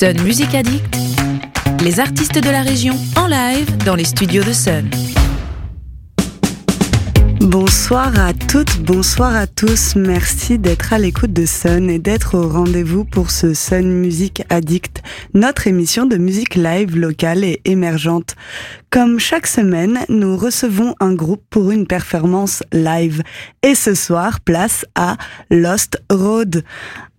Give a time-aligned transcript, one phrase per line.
[0.00, 0.96] Sun Music Addict,
[1.82, 4.88] les artistes de la région en live dans les studios de Sun.
[7.42, 9.96] Bonsoir à toutes, bonsoir à tous.
[9.96, 15.02] Merci d'être à l'écoute de Sun et d'être au rendez-vous pour ce Sun Music Addict,
[15.34, 18.36] notre émission de musique live locale et émergente.
[18.88, 23.22] Comme chaque semaine, nous recevons un groupe pour une performance live.
[23.62, 25.18] Et ce soir, place à
[25.50, 26.64] Lost Road.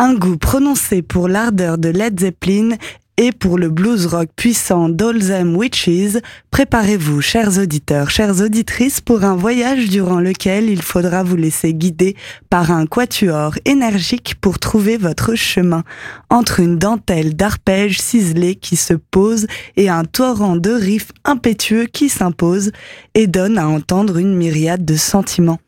[0.00, 2.76] Un goût prononcé pour l'ardeur de Led Zeppelin
[3.16, 6.18] et pour le blues rock puissant Dolzem Witches,
[6.52, 12.14] préparez-vous, chers auditeurs, chères auditrices, pour un voyage durant lequel il faudra vous laisser guider
[12.48, 15.82] par un quatuor énergique pour trouver votre chemin,
[16.30, 22.08] entre une dentelle d'arpèges ciselés qui se pose et un torrent de riffs impétueux qui
[22.08, 22.70] s'impose
[23.16, 25.58] et donne à entendre une myriade de sentiments.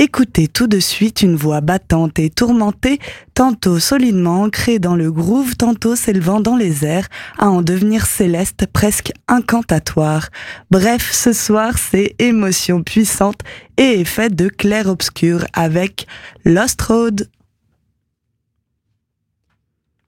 [0.00, 3.00] Écoutez tout de suite une voix battante et tourmentée,
[3.34, 8.66] tantôt solidement ancrée dans le groove, tantôt s'élevant dans les airs, à en devenir céleste,
[8.72, 10.28] presque incantatoire.
[10.70, 13.40] Bref, ce soir, c'est émotion puissante
[13.76, 16.06] et effet de clair-obscur avec
[16.44, 17.28] Lost Road.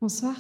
[0.00, 0.36] Bonsoir.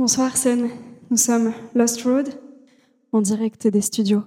[0.00, 0.70] Bonsoir Sen,
[1.10, 2.26] nous sommes Lost Road
[3.12, 4.22] en direct des studios.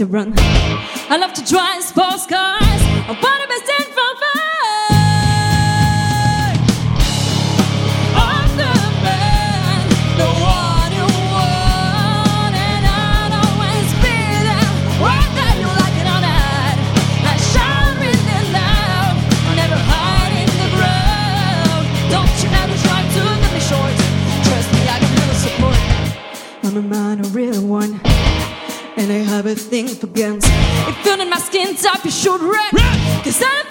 [0.00, 0.32] to run.
[1.12, 2.80] I love to drive sports cars.
[3.04, 3.49] I wanna
[29.88, 30.46] up against.
[30.88, 32.70] If feeling my skin's up, you should run.
[33.24, 33.69] Cause I'm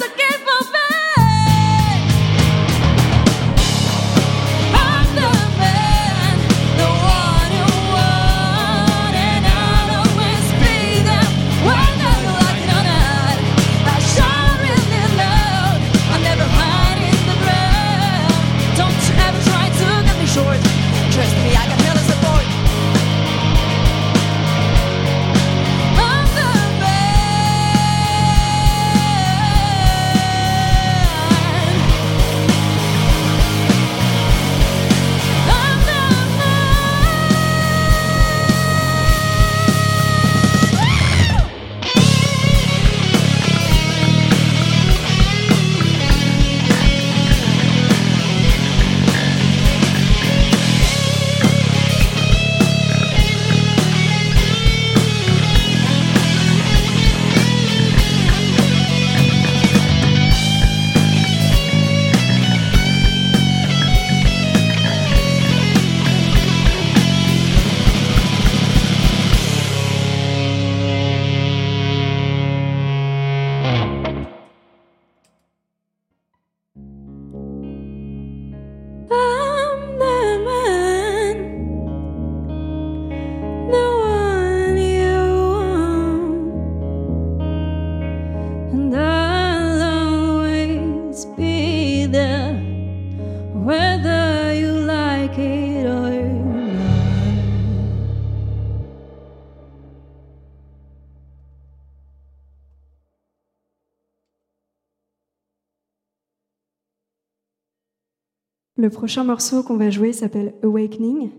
[108.80, 111.32] Le prochain morceau qu'on va jouer s'appelle Awakening,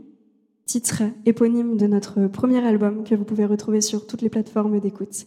[0.66, 5.24] titre éponyme de notre premier album que vous pouvez retrouver sur toutes les plateformes d'écoute.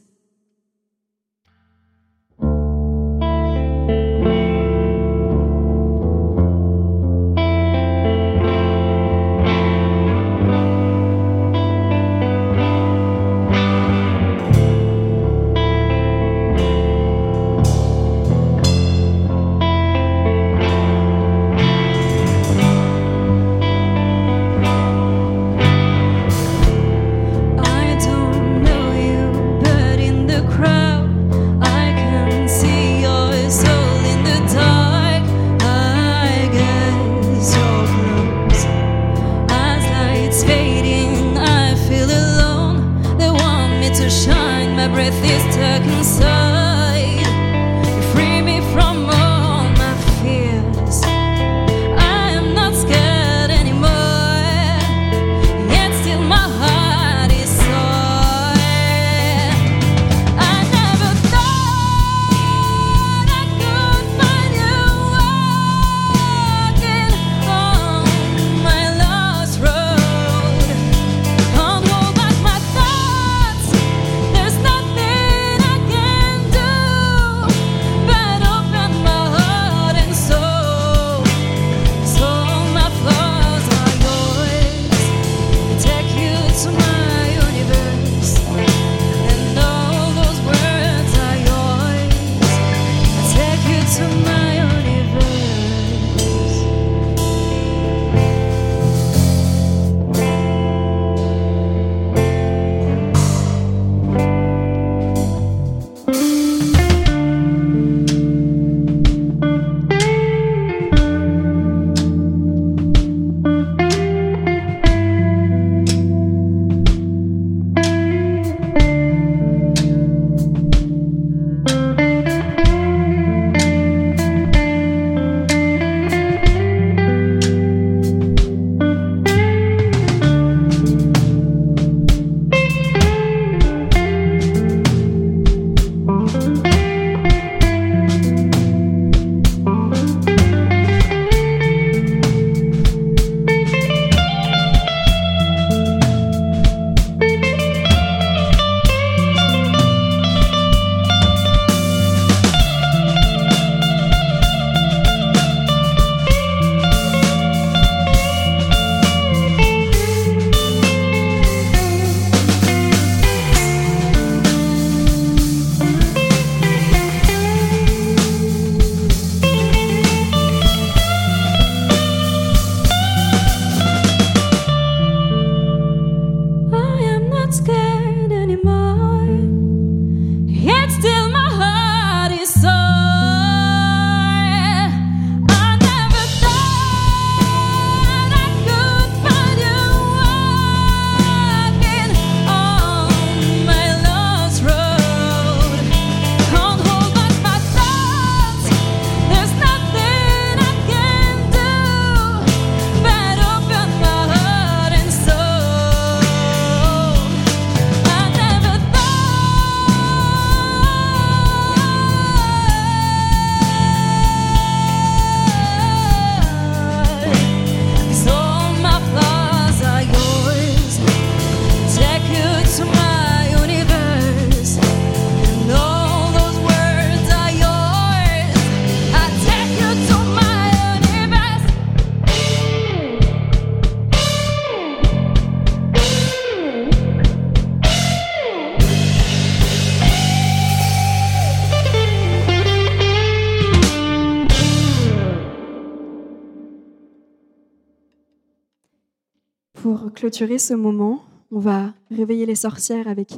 [250.14, 253.34] clôturer ce moment, on va réveiller les sorcières avec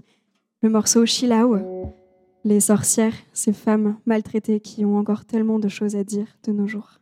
[0.62, 1.94] le morceau Shilao.
[2.44, 6.68] Les sorcières, ces femmes maltraitées qui ont encore tellement de choses à dire de nos
[6.68, 7.00] jours.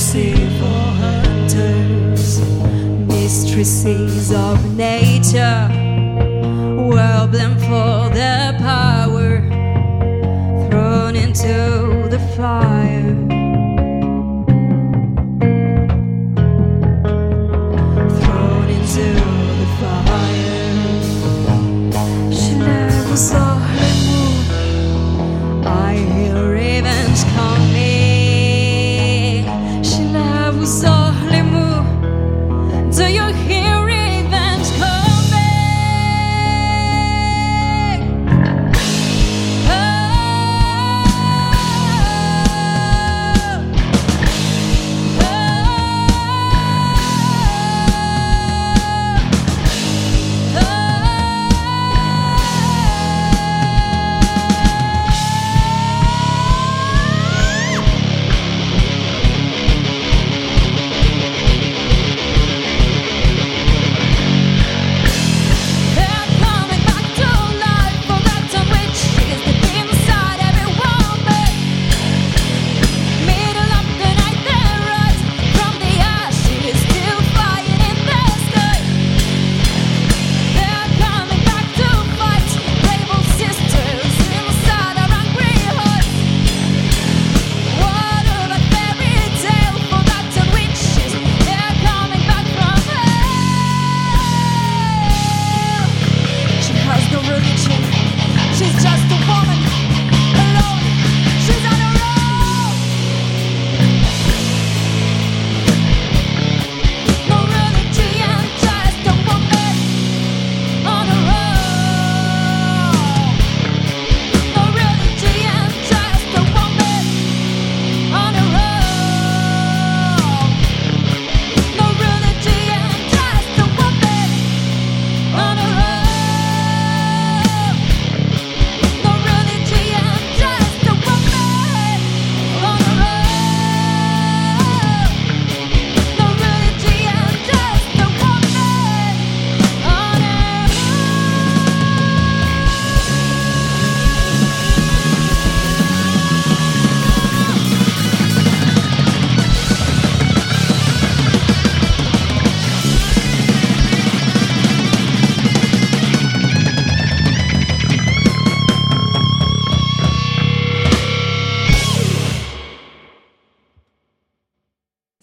[0.00, 2.40] mercy for hunters,
[3.06, 5.68] mistresses of nature,
[6.90, 9.40] well blamed for their power,
[10.70, 13.09] thrown into the fire.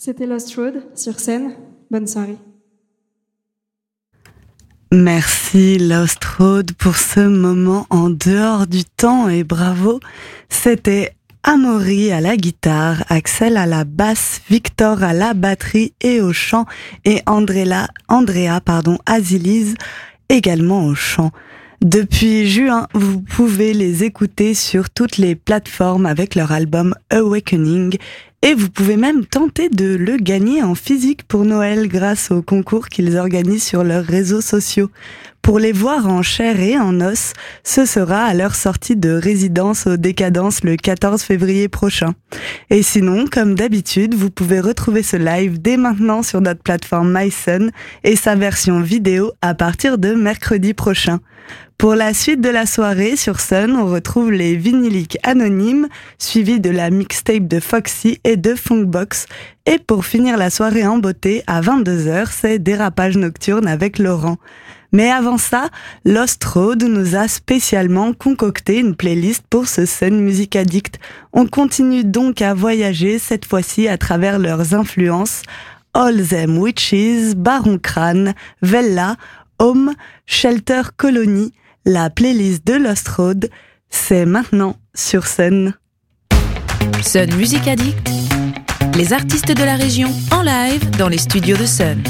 [0.08, 0.58] C'était Lost
[0.96, 1.52] sur scène.
[1.92, 2.38] Bonne soirée.
[4.90, 6.22] Merci Lost
[6.78, 10.00] pour ce moment en dehors du temps et bravo.
[10.48, 16.32] C'était Amaury à la guitare, Axel à la basse, Victor à la batterie et au
[16.32, 16.66] chant
[17.04, 19.00] et Andrea, Andrea pardon,
[20.30, 21.34] également au chant.
[21.82, 27.98] Depuis juin, vous pouvez les écouter sur toutes les plateformes avec leur album Awakening
[28.42, 32.88] et vous pouvez même tenter de le gagner en physique pour Noël grâce au concours
[32.88, 34.90] qu'ils organisent sur leurs réseaux sociaux.
[35.42, 37.32] Pour les voir en chair et en os,
[37.64, 42.16] ce sera à leur sortie de résidence aux Décadences le 14 février prochain.
[42.70, 47.70] Et sinon, comme d'habitude, vous pouvez retrouver ce live dès maintenant sur notre plateforme MySun
[48.04, 51.20] et sa version vidéo à partir de mercredi prochain.
[51.78, 55.88] Pour la suite de la soirée sur Sun, on retrouve les vinyliques anonymes,
[56.18, 59.28] suivis de la mixtape de Foxy et de Funkbox.
[59.68, 64.38] Et pour finir la soirée en beauté, à 22h, c'est Dérapage Nocturne avec Laurent.
[64.92, 65.70] Mais avant ça,
[66.04, 70.98] Lost Road nous a spécialement concocté une playlist pour ce Sun Music Addict.
[71.32, 75.44] On continue donc à voyager cette fois-ci à travers leurs influences.
[75.94, 79.16] All Them Witches, Baron Crane, Vella,
[79.60, 79.94] Home,
[80.26, 81.54] Shelter Colony,
[81.88, 83.50] la playlist de Lost Road,
[83.90, 85.74] c'est maintenant sur Sun.
[87.02, 88.10] Sun Music Addict,
[88.96, 92.04] les artistes de la région en live dans les studios de Sun.